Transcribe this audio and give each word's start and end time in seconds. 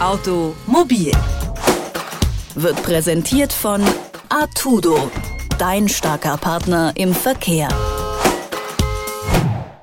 Automobil 0.00 1.12
wird 2.54 2.82
präsentiert 2.82 3.52
von 3.52 3.82
Artudo, 4.30 5.10
dein 5.58 5.90
starker 5.90 6.38
Partner 6.38 6.94
im 6.96 7.12
Verkehr. 7.12 7.68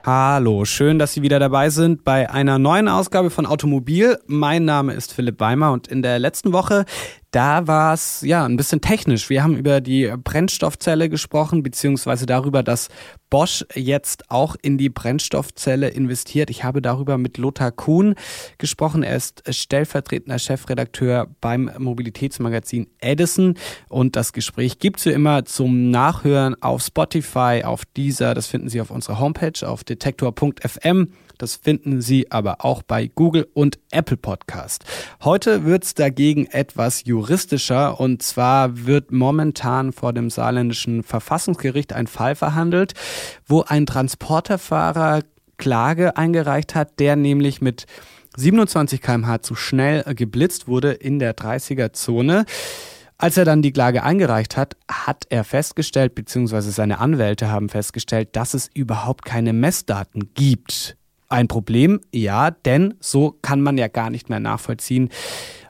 Hallo, 0.04 0.66
schön, 0.66 0.98
dass 0.98 1.14
Sie 1.14 1.22
wieder 1.22 1.38
dabei 1.38 1.70
sind 1.70 2.04
bei 2.04 2.32
einer 2.32 2.58
neuen 2.58 2.88
Ausgabe 2.88 3.30
von 3.30 3.46
Automobil. 3.46 4.18
Mein 4.26 4.66
Name 4.66 4.94
ist 4.94 5.14
Philipp 5.14 5.40
Weimer 5.40 5.72
und 5.72 5.88
in 5.88 6.02
der 6.02 6.18
letzten 6.18 6.52
Woche 6.52 6.86
da 7.32 7.68
war 7.68 7.94
es 7.94 8.22
ja 8.22 8.46
ein 8.46 8.56
bisschen 8.56 8.82
technisch. 8.82 9.30
Wir 9.30 9.44
haben 9.44 9.56
über 9.58 9.82
die 9.82 10.12
Brennstoffzelle 10.24 11.10
gesprochen, 11.10 11.62
beziehungsweise 11.62 12.26
darüber, 12.26 12.64
dass 12.64 12.88
Bosch 13.30 13.66
jetzt 13.76 14.32
auch 14.32 14.56
in 14.62 14.78
die 14.78 14.90
Brennstoffzelle 14.90 15.90
investiert. 15.90 16.50
Ich 16.50 16.64
habe 16.64 16.82
darüber 16.82 17.18
mit 17.18 17.38
Lothar 17.38 17.72
Kuhn 17.72 18.16
gesprochen. 18.58 19.04
Er 19.04 19.18
ist 19.18 19.44
stellvertretender 19.54 20.40
Chefredakteur 20.40 21.28
beim 21.42 21.70
Mobilitätsmagazin 21.78 22.88
Edison. 23.00 23.56
Und 23.90 24.16
das 24.16 24.32
Gespräch 24.32 24.80
gibt 24.80 25.00
es 25.00 25.06
wie 25.06 25.12
immer 25.12 25.44
zum 25.44 25.92
Nachhören 25.92 26.62
auf 26.62 26.82
Spotify, 26.82 27.64
auf 27.66 27.84
dieser. 27.98 28.34
Das 28.34 28.48
finden 28.48 28.70
Sie 28.70 28.80
auf 28.80 28.90
unserer 28.90 29.20
Homepage 29.20 29.68
auf 29.68 29.84
detektor.fm. 29.84 31.10
Das 31.38 31.56
finden 31.56 32.02
Sie 32.02 32.32
aber 32.32 32.66
auch 32.66 32.82
bei 32.84 33.08
Google 33.08 33.48
und 33.54 33.80
Apple 33.92 34.18
Podcast. 34.18 34.86
Heute 35.24 35.66
wird 35.66 35.84
es 35.84 35.94
dagegen 35.94 36.48
etwas 36.48 37.04
juristischer 37.06 38.00
und 38.00 38.24
zwar 38.24 38.86
wird 38.86 39.12
momentan 39.12 39.94
vor 39.94 40.14
dem 40.14 40.30
saarländischen 40.30 41.04
Verfassungsgericht 41.04 41.94
ein 41.94 42.08
Fall 42.08 42.36
verhandelt, 42.36 42.94
wo 43.46 43.62
ein 43.62 43.86
Transporterfahrer 43.86 45.22
Klage 45.58 46.18
eingereicht 46.18 46.76
hat, 46.76 47.00
der 47.00 47.16
nämlich 47.16 47.62
mit 47.62 47.86
27 48.36 49.02
km/h 49.02 49.42
zu 49.42 49.56
schnell 49.56 50.04
geblitzt 50.14 50.68
wurde 50.68 50.92
in 50.92 51.20
der 51.20 51.36
30er-Zone. 51.36 52.46
Als 53.20 53.36
er 53.36 53.46
dann 53.46 53.64
die 53.64 53.72
Klage 53.74 54.04
eingereicht 54.04 54.58
hat, 54.58 54.78
hat 54.88 55.26
er 55.30 55.44
festgestellt, 55.44 56.14
beziehungsweise 56.14 56.70
seine 56.70 57.00
Anwälte 57.00 57.50
haben 57.50 57.68
festgestellt, 57.68 58.36
dass 58.36 58.54
es 58.54 58.70
überhaupt 58.72 59.26
keine 59.26 59.54
Messdaten 59.54 60.34
gibt. 60.36 60.97
Ein 61.30 61.48
Problem, 61.48 62.00
ja, 62.14 62.52
denn 62.52 62.94
so 63.00 63.38
kann 63.42 63.62
man 63.62 63.78
ja 63.78 63.90
gar 63.90 64.10
nicht 64.10 64.30
mehr 64.30 64.40
nachvollziehen, 64.40 65.10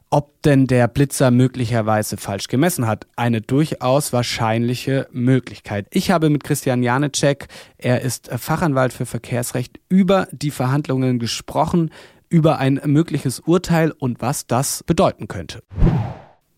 ob 0.09 0.41
denn 0.43 0.67
der 0.67 0.87
Blitzer 0.87 1.31
möglicherweise 1.31 2.17
falsch 2.17 2.47
gemessen 2.47 2.87
hat. 2.87 3.07
Eine 3.15 3.41
durchaus 3.41 4.13
wahrscheinliche 4.13 5.07
Möglichkeit. 5.11 5.87
Ich 5.91 6.11
habe 6.11 6.29
mit 6.29 6.43
Christian 6.43 6.83
Janecek, 6.83 7.47
er 7.77 8.01
ist 8.01 8.29
Fachanwalt 8.29 8.93
für 8.93 9.05
Verkehrsrecht, 9.05 9.79
über 9.89 10.27
die 10.31 10.51
Verhandlungen 10.51 11.19
gesprochen, 11.19 11.91
über 12.29 12.59
ein 12.59 12.79
mögliches 12.85 13.39
Urteil 13.39 13.91
und 13.91 14.21
was 14.21 14.47
das 14.47 14.83
bedeuten 14.83 15.27
könnte. 15.27 15.63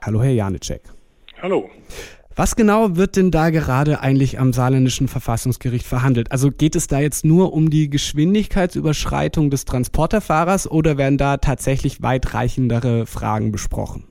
Hallo, 0.02 0.22
Herr 0.22 0.32
Janecek. 0.32 0.82
Hallo. 1.42 1.70
Was 2.40 2.56
genau 2.56 2.96
wird 2.96 3.18
denn 3.18 3.32
da 3.32 3.50
gerade 3.50 4.00
eigentlich 4.00 4.40
am 4.40 4.54
saarländischen 4.54 5.10
Verfassungsgericht 5.10 5.86
verhandelt? 5.86 6.32
Also 6.32 6.52
geht 6.52 6.78
es 6.78 6.88
da 6.88 7.02
jetzt 7.02 7.26
nur 7.26 7.52
um 7.52 7.70
die 7.70 7.90
Geschwindigkeitsüberschreitung 7.90 9.50
des 9.50 9.66
Transporterfahrers 9.66 10.72
oder 10.72 10.98
werden 10.98 11.18
da 11.18 11.36
tatsächlich 11.36 12.02
weitreichendere 12.02 13.06
Fragen 13.06 13.52
besprochen? 13.52 14.08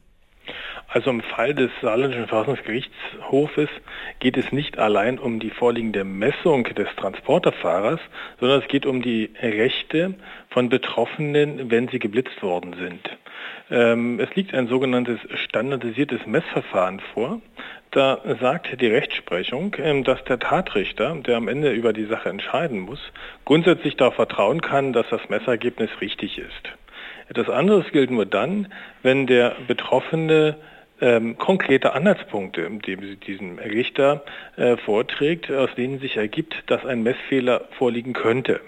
Also 0.88 1.08
im 1.08 1.22
Fall 1.22 1.54
des 1.54 1.70
saarländischen 1.80 2.26
Verfassungsgerichtshofes 2.26 3.70
geht 4.18 4.36
es 4.36 4.52
nicht 4.52 4.76
allein 4.76 5.18
um 5.18 5.40
die 5.40 5.48
vorliegende 5.48 6.04
Messung 6.04 6.64
des 6.64 6.88
Transporterfahrers, 6.98 8.00
sondern 8.40 8.60
es 8.60 8.68
geht 8.68 8.84
um 8.84 9.00
die 9.00 9.30
Rechte 9.40 10.12
von 10.50 10.68
Betroffenen, 10.68 11.70
wenn 11.70 11.88
sie 11.88 11.98
geblitzt 11.98 12.42
worden 12.42 12.74
sind. 12.78 13.08
Ähm, 13.70 14.18
es 14.20 14.34
liegt 14.34 14.54
ein 14.54 14.68
sogenanntes 14.68 15.18
standardisiertes 15.46 16.26
Messverfahren 16.26 17.00
vor. 17.12 17.40
Da 17.91 18.20
sagt 18.39 18.81
die 18.81 18.86
Rechtsprechung, 18.86 19.75
ähm, 19.78 20.04
dass 20.04 20.22
der 20.25 20.38
Tatrichter, 20.38 21.15
der 21.15 21.37
am 21.37 21.49
Ende 21.49 21.72
über 21.72 21.93
die 21.93 22.04
Sache 22.04 22.28
entscheiden 22.28 22.81
muss, 22.81 23.00
grundsätzlich 23.44 23.97
darauf 23.97 24.15
vertrauen 24.15 24.60
kann, 24.60 24.93
dass 24.93 25.09
das 25.09 25.28
Messergebnis 25.31 25.91
richtig 26.00 26.38
ist. 26.38 26.75
Etwas 27.28 27.48
anderes 27.48 27.91
gilt 27.93 28.10
nur 28.10 28.27
dann, 28.27 28.72
wenn 29.03 29.27
der 29.27 29.56
Betroffene 29.66 30.56
ähm, 31.00 31.38
konkrete 31.38 31.93
Anhaltspunkte, 31.93 32.69
die 32.87 33.16
diesem 33.16 33.59
Richter 33.59 34.25
äh, 34.56 34.77
vorträgt, 34.77 35.50
aus 35.50 35.71
denen 35.77 36.00
sich 36.00 36.16
ergibt, 36.16 36.65
dass 36.66 36.84
ein 36.84 37.03
Messfehler 37.03 37.65
vorliegen 37.78 38.12
könnte. 38.12 38.60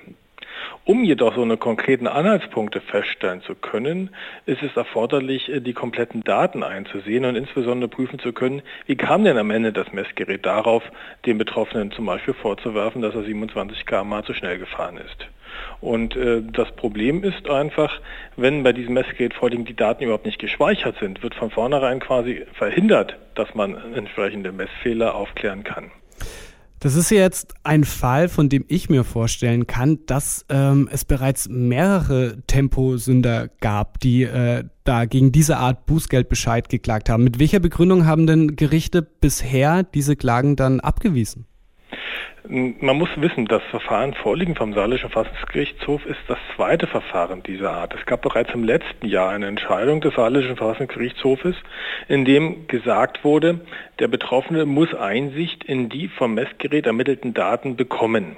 Um 0.85 1.05
jedoch 1.05 1.35
so 1.35 1.43
eine 1.43 1.57
konkreten 1.57 2.07
Anhaltspunkte 2.07 2.81
feststellen 2.81 3.43
zu 3.43 3.55
können, 3.55 4.11
ist 4.47 4.63
es 4.63 4.77
erforderlich, 4.77 5.49
äh, 5.49 5.61
die 5.61 5.73
kompletten 5.73 6.23
Daten 6.25 6.63
einzusehen 6.63 7.25
und 7.25 7.37
insbesondere 7.37 7.89
prüfen 7.89 8.19
zu 8.19 8.33
können, 8.33 8.63
wie 8.87 8.97
kam 8.97 9.25
denn 9.25 9.39
am 9.39 9.51
Ende 9.51 9.73
das 9.73 9.93
Messgerät 9.93 10.45
darauf, 10.45 10.83
dem 11.27 11.39
Betroffenen 11.39 11.93
zum 11.93 12.07
Beispiel 12.07 12.35
vorzuwerfen, 12.35 13.03
dass 13.03 13.15
er 13.15 13.25
27 13.25 13.87
km 13.87 14.23
zu 14.25 14.35
schnell 14.35 14.59
gefahren 14.59 14.97
ist. 14.97 15.27
Und 15.81 16.17
äh, 16.17 16.43
das 16.43 16.71
Problem 16.73 17.25
ist 17.25 17.49
einfach, 17.49 18.01
wenn 18.37 18.63
bei 18.63 18.73
diesem 18.73 18.95
Messgerät 18.95 19.35
vorliegen 19.35 19.65
die 19.65 19.77
Daten 19.77 20.05
überhaupt 20.05 20.27
nicht 20.27 20.39
gespeichert 20.39 20.97
sind, 20.99 21.23
wird 21.23 21.35
von 21.35 21.51
vornherein 21.51 22.01
quasi 22.01 22.45
verhindert, 22.55 23.17
dass 23.35 23.55
man 23.55 23.77
entsprechende 23.95 24.53
Messfehler 24.53 25.15
aufklären 25.15 25.65
kann. 25.65 25.91
Das 26.83 26.95
ist 26.95 27.11
jetzt 27.11 27.53
ein 27.63 27.85
Fall, 27.85 28.31
von 28.31 28.49
dem 28.49 28.65
ich 28.67 28.89
mir 28.89 29.05
vorstellen 29.05 29.67
kann, 29.67 29.99
dass 30.07 30.47
ähm, 30.49 30.89
es 30.91 31.05
bereits 31.05 31.47
mehrere 31.51 32.39
Temposünder 32.47 33.49
gab, 33.61 34.01
die 34.01 34.23
äh, 34.23 34.65
da 34.85 35.05
gegen 35.05 35.31
diese 35.31 35.59
Art 35.59 35.85
Bußgeldbescheid 35.85 36.71
geklagt 36.71 37.11
haben. 37.11 37.23
Mit 37.23 37.39
welcher 37.39 37.61
Begründung 37.61 38.07
haben 38.07 38.27
denn 38.27 38.57
Gerichte 38.57 39.03
bisher 39.03 39.83
diese 39.83 40.17
Klagen 40.17 40.57
dann 40.57 40.81
abgewiesen? 40.81 41.45
Man 42.49 42.97
muss 42.97 43.11
wissen, 43.17 43.47
das 43.47 43.63
Verfahren 43.71 44.15
vorliegen 44.15 44.57
vom 44.57 44.73
Saarländischen 44.73 45.11
Verfassungsgerichtshof 45.11 46.05
ist 46.07 46.21
das 46.27 46.39
zweite 46.57 46.87
Verfahren 46.87 47.43
dieser 47.43 47.73
Art. 47.73 47.95
Es 47.95 48.07
gab 48.07 48.23
bereits 48.23 48.53
im 48.55 48.65
letzten 48.65 49.07
Jahr 49.07 49.31
eine 49.31 49.47
Entscheidung 49.47 50.01
des 50.01 50.15
Saarländischen 50.15 50.57
Verfassungsgerichtshofes, 50.57 51.55
in 52.09 52.25
dem 52.25 52.67
gesagt 52.67 53.25
wurde, 53.25 53.61
der 53.99 54.09
Betroffene 54.09 54.65
muss 54.65 54.95
Einsicht 54.95 55.65
in 55.65 55.89
die 55.89 56.09
vom 56.09 56.35
Messgerät 56.35 56.87
ermittelten 56.87 57.35
Daten 57.35 57.77
bekommen. 57.77 58.37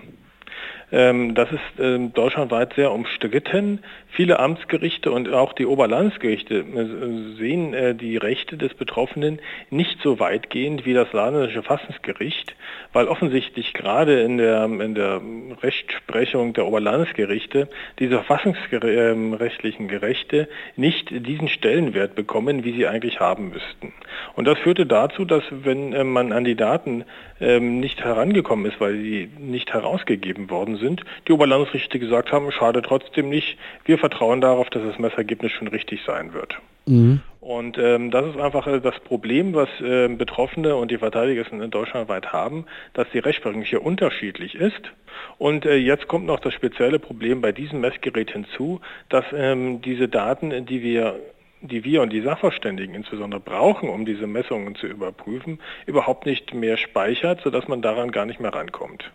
Ähm, 0.92 1.34
das 1.34 1.50
ist 1.50 1.80
ähm, 1.80 2.12
deutschlandweit 2.12 2.74
sehr 2.74 2.92
umstritten. 2.92 3.80
Viele 4.10 4.38
Amtsgerichte 4.38 5.10
und 5.10 5.32
auch 5.32 5.54
die 5.54 5.64
Oberlandesgerichte 5.64 6.58
äh, 6.58 7.38
sehen 7.38 7.72
äh, 7.72 7.94
die 7.94 8.18
Rechte 8.18 8.58
des 8.58 8.74
Betroffenen 8.74 9.40
nicht 9.70 9.98
so 10.02 10.20
weitgehend 10.20 10.84
wie 10.84 10.92
das 10.92 11.10
Landesche 11.14 11.62
Verfassungsgericht, 11.62 12.54
weil 12.92 13.08
offensichtlich 13.08 13.72
gerade 13.72 14.20
in 14.20 14.36
der, 14.36 14.64
in 14.64 14.94
der 14.94 15.22
Rechtsprechung 15.62 16.52
der 16.52 16.66
Oberlandesgerichte 16.66 17.68
diese 17.98 18.22
verfassungsrechtlichen 18.22 19.88
Gerechte 19.88 20.46
nicht 20.76 21.08
diesen 21.10 21.48
Stellenwert 21.48 22.14
bekommen, 22.14 22.64
wie 22.64 22.72
sie 22.72 22.86
eigentlich 22.86 23.18
haben 23.18 23.48
müssten. 23.48 23.94
Und 24.34 24.46
das 24.46 24.58
führte 24.58 24.86
dazu, 24.86 25.24
dass 25.24 25.42
wenn 25.50 25.92
äh, 25.92 26.04
man 26.04 26.32
an 26.32 26.44
die 26.44 26.54
Daten 26.54 27.04
ähm, 27.40 27.80
nicht 27.80 28.02
herangekommen 28.02 28.70
ist, 28.70 28.80
weil 28.80 28.94
sie 28.94 29.30
nicht 29.38 29.72
herausgegeben 29.72 30.50
worden 30.50 30.76
sind, 30.76 31.02
die 31.28 31.32
Oberlandesrichter 31.32 31.98
gesagt 31.98 32.32
haben, 32.32 32.50
schade 32.52 32.82
trotzdem 32.82 33.28
nicht, 33.28 33.58
wir 33.84 33.98
vertrauen 33.98 34.40
darauf, 34.40 34.70
dass 34.70 34.82
das 34.82 34.98
Messergebnis 34.98 35.52
schon 35.52 35.68
richtig 35.68 36.02
sein 36.06 36.32
wird. 36.32 36.58
Mhm. 36.86 37.20
Und 37.40 37.76
ähm, 37.76 38.12
das 38.12 38.26
ist 38.26 38.40
einfach 38.40 38.68
äh, 38.68 38.80
das 38.80 38.98
Problem, 39.00 39.52
was 39.52 39.68
äh, 39.80 40.08
Betroffene 40.08 40.76
und 40.76 40.90
die 40.92 40.98
Verteidiger 40.98 41.44
in 41.50 41.70
Deutschland 41.70 42.08
weit 42.08 42.32
haben, 42.32 42.66
dass 42.94 43.08
die 43.12 43.18
Rechtsprechung 43.18 43.62
hier 43.62 43.84
unterschiedlich 43.84 44.54
ist. 44.54 44.92
Und 45.38 45.66
äh, 45.66 45.74
jetzt 45.74 46.06
kommt 46.06 46.26
noch 46.26 46.38
das 46.38 46.54
spezielle 46.54 47.00
Problem 47.00 47.40
bei 47.40 47.50
diesem 47.50 47.80
Messgerät 47.80 48.30
hinzu, 48.30 48.80
dass 49.08 49.24
ähm, 49.34 49.82
diese 49.82 50.08
Daten, 50.08 50.66
die 50.66 50.82
wir 50.82 51.18
die 51.62 51.84
wir 51.84 52.02
und 52.02 52.12
die 52.12 52.20
Sachverständigen 52.20 52.94
insbesondere 52.94 53.40
brauchen, 53.40 53.88
um 53.88 54.04
diese 54.04 54.26
Messungen 54.26 54.74
zu 54.74 54.86
überprüfen, 54.86 55.60
überhaupt 55.86 56.26
nicht 56.26 56.52
mehr 56.52 56.76
speichert, 56.76 57.40
sodass 57.42 57.68
man 57.68 57.82
daran 57.82 58.10
gar 58.10 58.26
nicht 58.26 58.40
mehr 58.40 58.52
rankommt. 58.52 59.10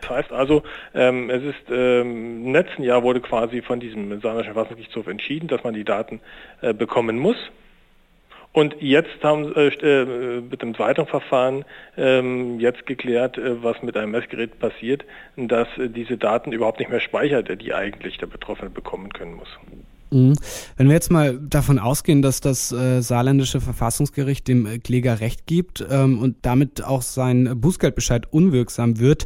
Das 0.00 0.10
heißt 0.10 0.32
also, 0.32 0.62
ähm, 0.94 1.28
es 1.30 1.42
ist 1.42 1.70
ähm, 1.70 2.46
im 2.46 2.52
letzten 2.54 2.82
Jahr 2.82 3.02
wurde 3.02 3.20
quasi 3.20 3.60
von 3.60 3.80
diesem 3.80 4.20
Saarländischen 4.20 4.54
Verfassungsgerichtshof 4.54 5.06
entschieden, 5.06 5.48
dass 5.48 5.62
man 5.62 5.74
die 5.74 5.84
Daten 5.84 6.20
äh, 6.62 6.72
bekommen 6.72 7.18
muss. 7.18 7.36
Und 8.52 8.74
jetzt 8.80 9.22
haben 9.22 9.54
äh, 9.54 9.68
äh 9.68 10.40
mit 10.40 10.62
dem 10.62 10.74
zweiten 10.74 11.06
Verfahren 11.06 11.64
ähm, 11.96 12.58
jetzt 12.58 12.84
geklärt, 12.86 13.38
äh, 13.38 13.62
was 13.62 13.80
mit 13.82 13.96
einem 13.96 14.10
Messgerät 14.10 14.58
passiert, 14.58 15.04
dass 15.36 15.68
äh, 15.78 15.88
diese 15.88 16.16
Daten 16.16 16.50
überhaupt 16.50 16.80
nicht 16.80 16.90
mehr 16.90 17.00
speichert, 17.00 17.60
die 17.62 17.74
eigentlich 17.74 18.18
der 18.18 18.26
Betroffene 18.26 18.70
bekommen 18.70 19.12
können 19.12 19.34
muss. 19.34 19.56
Mhm. 20.10 20.34
Wenn 20.76 20.88
wir 20.88 20.94
jetzt 20.94 21.10
mal 21.10 21.38
davon 21.38 21.78
ausgehen, 21.78 22.22
dass 22.22 22.40
das 22.40 22.72
äh, 22.72 23.00
saarländische 23.00 23.60
Verfassungsgericht 23.60 24.46
dem 24.48 24.66
äh, 24.66 24.78
Kläger 24.78 25.20
Recht 25.20 25.46
gibt 25.46 25.84
ähm, 25.88 26.18
und 26.18 26.36
damit 26.42 26.84
auch 26.84 27.02
sein 27.02 27.60
Bußgeldbescheid 27.60 28.32
unwirksam 28.32 28.98
wird, 28.98 29.24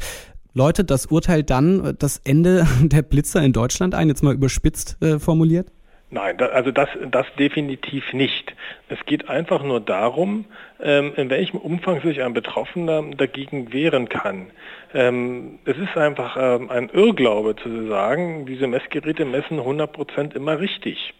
läutet 0.52 0.90
das 0.90 1.06
Urteil 1.06 1.42
dann 1.42 1.94
das 1.98 2.20
Ende 2.24 2.66
der 2.82 3.02
Blitzer 3.02 3.42
in 3.42 3.52
Deutschland 3.52 3.94
ein, 3.94 4.08
jetzt 4.08 4.22
mal 4.22 4.34
überspitzt 4.34 4.96
äh, 5.02 5.18
formuliert? 5.18 5.72
Nein, 6.14 6.36
da, 6.38 6.46
also 6.46 6.70
das, 6.70 6.88
das 7.10 7.26
definitiv 7.40 8.12
nicht. 8.12 8.54
Es 8.88 9.04
geht 9.04 9.28
einfach 9.28 9.64
nur 9.64 9.80
darum, 9.80 10.44
ähm, 10.80 11.12
in 11.16 11.28
welchem 11.28 11.58
Umfang 11.58 12.02
sich 12.02 12.22
ein 12.22 12.32
Betroffener 12.32 13.02
dagegen 13.16 13.72
wehren 13.72 14.08
kann. 14.08 14.46
Ähm, 14.94 15.58
es 15.64 15.76
ist 15.76 15.96
einfach 15.96 16.36
ähm, 16.38 16.70
ein 16.70 16.88
Irrglaube 16.90 17.56
zu 17.56 17.88
sagen, 17.88 18.46
diese 18.46 18.68
Messgeräte 18.68 19.24
messen 19.24 19.58
100% 19.58 20.36
immer 20.36 20.60
richtig. 20.60 21.14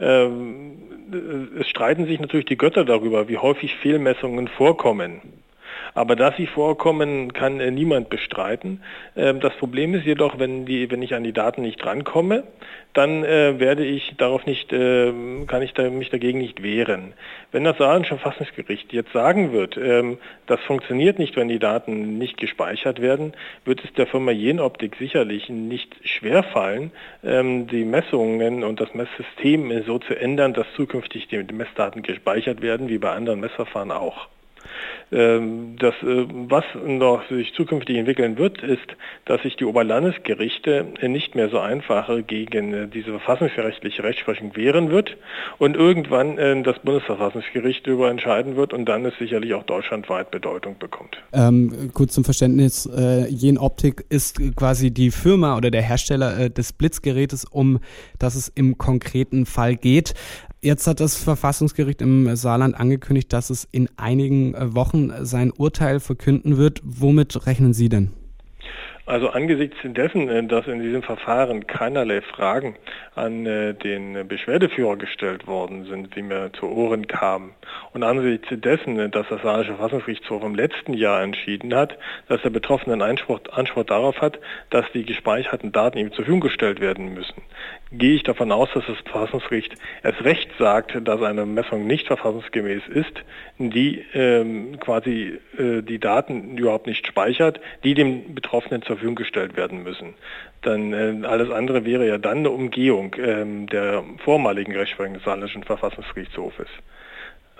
Ähm, 0.00 0.78
es 1.60 1.68
streiten 1.68 2.06
sich 2.06 2.18
natürlich 2.18 2.46
die 2.46 2.56
Götter 2.56 2.86
darüber, 2.86 3.28
wie 3.28 3.36
häufig 3.36 3.76
Fehlmessungen 3.76 4.48
vorkommen. 4.48 5.20
Aber 5.94 6.16
dass 6.16 6.36
sie 6.36 6.48
vorkommen, 6.48 7.32
kann 7.32 7.60
äh, 7.60 7.70
niemand 7.70 8.10
bestreiten. 8.10 8.82
Ähm, 9.16 9.38
das 9.40 9.54
Problem 9.54 9.94
ist 9.94 10.04
jedoch, 10.04 10.38
wenn, 10.38 10.66
die, 10.66 10.90
wenn 10.90 11.02
ich 11.02 11.14
an 11.14 11.22
die 11.22 11.32
Daten 11.32 11.62
nicht 11.62 11.84
rankomme, 11.86 12.42
dann 12.94 13.24
äh, 13.24 13.58
werde 13.60 13.84
ich 13.84 14.14
darauf 14.16 14.44
nicht, 14.44 14.72
äh, 14.72 15.12
kann 15.46 15.62
ich 15.62 15.72
da, 15.72 15.88
mich 15.90 16.10
dagegen 16.10 16.38
nicht 16.38 16.62
wehren. 16.62 17.12
Wenn 17.52 17.64
das 17.64 17.78
Saarländische 17.78 18.18
Verfassungsgericht 18.18 18.92
jetzt 18.92 19.12
sagen 19.12 19.52
wird, 19.52 19.76
ähm, 19.76 20.18
das 20.46 20.60
funktioniert 20.60 21.18
nicht, 21.18 21.36
wenn 21.36 21.48
die 21.48 21.60
Daten 21.60 22.18
nicht 22.18 22.38
gespeichert 22.38 23.00
werden, 23.00 23.32
wird 23.64 23.84
es 23.84 23.92
der 23.92 24.08
Firma 24.08 24.32
Jenoptik 24.32 24.96
sicherlich 24.96 25.48
nicht 25.48 25.94
schwerfallen, 26.06 26.90
ähm, 27.22 27.68
die 27.68 27.84
Messungen 27.84 28.64
und 28.64 28.80
das 28.80 28.94
Messsystem 28.94 29.84
so 29.86 29.98
zu 29.98 30.14
ändern, 30.18 30.54
dass 30.54 30.66
zukünftig 30.74 31.28
die 31.28 31.42
Messdaten 31.52 32.02
gespeichert 32.02 32.62
werden, 32.62 32.88
wie 32.88 32.98
bei 32.98 33.10
anderen 33.10 33.40
Messverfahren 33.40 33.92
auch. 33.92 34.28
Ähm, 35.12 35.76
das, 35.78 35.94
äh, 36.02 36.26
was 36.48 36.64
noch 36.86 37.28
sich 37.28 37.52
zukünftig 37.54 37.96
entwickeln 37.96 38.38
wird, 38.38 38.62
ist, 38.62 38.96
dass 39.26 39.42
sich 39.42 39.56
die 39.56 39.64
Oberlandesgerichte 39.64 40.86
nicht 41.02 41.34
mehr 41.34 41.48
so 41.48 41.58
einfach 41.58 42.10
gegen 42.26 42.72
äh, 42.72 42.88
diese 42.88 43.10
verfassungsrechtliche 43.10 44.02
Rechtsprechung 44.02 44.56
wehren 44.56 44.90
wird 44.90 45.16
und 45.58 45.76
irgendwann 45.76 46.38
äh, 46.38 46.62
das 46.62 46.78
Bundesverfassungsgericht 46.80 47.86
darüber 47.86 48.10
entscheiden 48.10 48.56
wird 48.56 48.72
und 48.72 48.86
dann 48.86 49.04
es 49.04 49.14
sicherlich 49.18 49.54
auch 49.54 49.64
deutschlandweit 49.64 50.30
Bedeutung 50.30 50.78
bekommt. 50.78 51.16
Ähm, 51.32 51.90
kurz 51.92 52.14
zum 52.14 52.24
Verständnis, 52.24 52.86
äh, 52.86 53.28
Jen 53.28 53.58
Optik 53.58 54.04
ist 54.08 54.40
quasi 54.56 54.90
die 54.90 55.10
Firma 55.10 55.56
oder 55.56 55.70
der 55.70 55.82
Hersteller 55.82 56.38
äh, 56.38 56.50
des 56.50 56.72
Blitzgerätes, 56.72 57.44
um 57.44 57.78
das 58.18 58.34
es 58.34 58.48
im 58.48 58.78
konkreten 58.78 59.46
Fall 59.46 59.76
geht. 59.76 60.14
Jetzt 60.64 60.86
hat 60.86 60.98
das 61.00 61.14
Verfassungsgericht 61.14 62.00
im 62.00 62.36
Saarland 62.36 62.74
angekündigt, 62.74 63.30
dass 63.34 63.50
es 63.50 63.68
in 63.70 63.90
einigen 63.98 64.54
äh, 64.54 64.74
Wochen 64.74 65.12
sein 65.20 65.50
Urteil 65.50 66.00
verkünden 66.00 66.56
wird. 66.56 66.80
Womit 66.82 67.46
rechnen 67.46 67.74
Sie 67.74 67.90
denn? 67.90 68.12
Also 69.06 69.28
angesichts 69.28 69.76
dessen, 69.82 70.30
äh, 70.30 70.42
dass 70.46 70.66
in 70.66 70.80
diesem 70.80 71.02
Verfahren 71.02 71.66
keinerlei 71.66 72.22
Fragen 72.22 72.76
an 73.14 73.44
äh, 73.44 73.74
den 73.74 74.26
Beschwerdeführer 74.26 74.96
gestellt 74.96 75.46
worden 75.46 75.84
sind, 75.84 76.16
wie 76.16 76.22
mir 76.22 76.50
zu 76.54 76.66
Ohren 76.66 77.06
kam, 77.06 77.52
und 77.92 78.02
angesichts 78.02 78.48
dessen, 78.50 78.98
äh, 78.98 79.10
dass 79.10 79.28
das 79.28 79.42
Saarländische 79.42 79.74
Verfassungsgerichtshof 79.74 80.42
im 80.42 80.54
letzten 80.54 80.94
Jahr 80.94 81.22
entschieden 81.22 81.74
hat, 81.74 81.98
dass 82.28 82.40
der 82.40 82.50
Betroffene 82.50 82.94
einen 82.94 83.02
Anspruch, 83.02 83.40
Anspruch 83.52 83.84
darauf 83.84 84.22
hat, 84.22 84.38
dass 84.70 84.86
die 84.94 85.04
gespeicherten 85.04 85.70
Daten 85.70 85.98
ihm 85.98 86.08
zur 86.08 86.24
Verfügung 86.24 86.40
gestellt 86.40 86.80
werden 86.80 87.12
müssen, 87.12 87.42
gehe 87.92 88.14
ich 88.14 88.22
davon 88.22 88.52
aus, 88.52 88.70
dass 88.72 88.86
das 88.86 88.96
Verfassungsgericht 89.04 89.74
erst 90.02 90.24
recht 90.24 90.48
sagt, 90.58 90.96
dass 91.06 91.20
eine 91.20 91.44
Messung 91.44 91.86
nicht 91.86 92.06
verfassungsgemäß 92.06 92.82
ist, 92.88 93.22
die 93.58 94.02
ähm, 94.14 94.80
quasi 94.80 95.38
äh, 95.58 95.82
die 95.82 95.98
Daten 95.98 96.56
überhaupt 96.56 96.86
nicht 96.86 97.06
speichert, 97.06 97.60
die 97.84 97.92
dem 97.92 98.34
Betroffenen 98.34 98.82
zur 98.82 98.93
Verfügung 98.94 99.16
gestellt 99.16 99.56
werden 99.56 99.82
müssen. 99.82 100.14
Dann 100.62 100.92
äh, 100.92 101.26
alles 101.26 101.50
andere 101.50 101.84
wäre 101.84 102.06
ja 102.06 102.18
dann 102.18 102.38
eine 102.38 102.50
Umgehung 102.50 103.14
ähm, 103.18 103.66
der 103.66 104.02
vormaligen 104.24 104.74
Rechtsprechung 104.74 105.14
des 105.14 105.24
Saarländischen 105.24 105.64
Verfassungsgerichtshofes. 105.64 106.68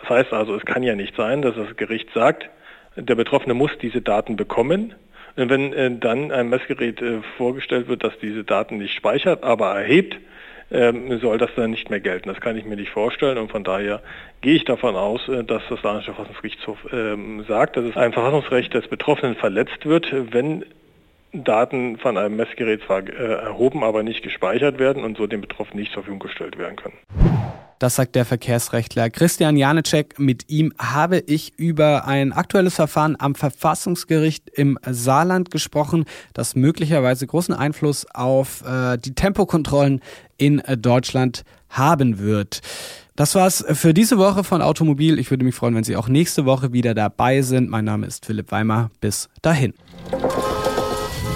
Das 0.00 0.10
heißt 0.10 0.32
also, 0.32 0.54
es 0.54 0.64
kann 0.64 0.82
ja 0.82 0.94
nicht 0.94 1.16
sein, 1.16 1.42
dass 1.42 1.54
das 1.54 1.76
Gericht 1.76 2.10
sagt, 2.12 2.48
der 2.96 3.14
Betroffene 3.14 3.54
muss 3.54 3.70
diese 3.80 4.02
Daten 4.02 4.36
bekommen. 4.36 4.94
Und 5.36 5.50
wenn 5.50 5.72
äh, 5.72 5.90
dann 5.98 6.30
ein 6.30 6.48
Messgerät 6.48 7.02
äh, 7.02 7.20
vorgestellt 7.36 7.88
wird, 7.88 8.04
das 8.04 8.12
diese 8.20 8.44
Daten 8.44 8.78
nicht 8.78 8.94
speichert, 8.94 9.42
aber 9.42 9.74
erhebt, 9.74 10.16
ähm, 10.70 11.18
soll 11.20 11.38
das 11.38 11.50
dann 11.56 11.70
nicht 11.70 11.90
mehr 11.90 12.00
gelten. 12.00 12.28
Das 12.28 12.40
kann 12.40 12.56
ich 12.56 12.64
mir 12.64 12.76
nicht 12.76 12.90
vorstellen 12.90 13.38
und 13.38 13.50
von 13.50 13.64
daher 13.64 14.02
gehe 14.40 14.54
ich 14.54 14.64
davon 14.64 14.96
aus, 14.96 15.28
äh, 15.28 15.44
dass 15.44 15.62
das 15.68 15.80
Saarländische 15.82 16.14
Verfassungsgerichtshof 16.14 16.78
ähm, 16.92 17.44
sagt, 17.48 17.76
dass 17.76 17.84
es 17.84 17.96
ein 17.96 18.12
Verfassungsrecht 18.12 18.74
des 18.74 18.88
Betroffenen 18.88 19.36
verletzt 19.36 19.86
wird, 19.86 20.12
wenn 20.32 20.64
Daten 21.34 21.98
von 21.98 22.16
einem 22.16 22.36
Messgerät 22.36 22.82
zwar 22.86 23.06
äh, 23.06 23.12
erhoben, 23.12 23.82
aber 23.82 24.02
nicht 24.02 24.22
gespeichert 24.22 24.78
werden 24.78 25.02
und 25.02 25.16
so 25.16 25.26
dem 25.26 25.40
Betroffenen 25.40 25.80
nicht 25.80 25.92
zur 25.92 26.02
Verfügung 26.02 26.20
gestellt 26.20 26.58
werden 26.58 26.76
können. 26.76 26.94
Das 27.80 27.96
sagt 27.96 28.14
der 28.14 28.24
Verkehrsrechtler 28.24 29.10
Christian 29.10 29.56
Janecek. 29.56 30.18
Mit 30.18 30.48
ihm 30.48 30.72
habe 30.78 31.18
ich 31.18 31.58
über 31.58 32.06
ein 32.06 32.32
aktuelles 32.32 32.76
Verfahren 32.76 33.16
am 33.18 33.34
Verfassungsgericht 33.34 34.48
im 34.48 34.78
Saarland 34.88 35.50
gesprochen, 35.50 36.04
das 36.32 36.54
möglicherweise 36.54 37.26
großen 37.26 37.54
Einfluss 37.54 38.06
auf 38.14 38.62
äh, 38.66 38.96
die 38.96 39.14
Tempokontrollen 39.14 40.00
in 40.38 40.62
Deutschland 40.78 41.44
haben 41.68 42.20
wird. 42.20 42.60
Das 43.16 43.34
war's 43.34 43.64
für 43.68 43.94
diese 43.94 44.18
Woche 44.18 44.44
von 44.44 44.62
Automobil. 44.62 45.18
Ich 45.18 45.30
würde 45.30 45.44
mich 45.44 45.54
freuen, 45.54 45.74
wenn 45.74 45.84
Sie 45.84 45.96
auch 45.96 46.08
nächste 46.08 46.46
Woche 46.46 46.72
wieder 46.72 46.94
dabei 46.94 47.42
sind. 47.42 47.70
Mein 47.70 47.84
Name 47.84 48.06
ist 48.06 48.26
Philipp 48.26 48.50
Weimer. 48.50 48.90
Bis 49.00 49.28
dahin. 49.42 49.74